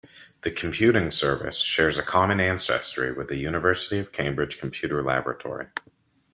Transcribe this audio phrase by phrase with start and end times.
[0.41, 5.67] The Computing Service shares a common ancestry with the University of Cambridge Computer Laboratory.